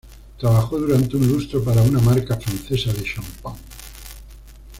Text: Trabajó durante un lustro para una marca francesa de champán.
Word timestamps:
Trabajó 0.39 0.79
durante 0.79 1.15
un 1.15 1.27
lustro 1.27 1.63
para 1.63 1.83
una 1.83 1.99
marca 1.99 2.35
francesa 2.35 2.91
de 2.91 3.03
champán. 3.03 3.53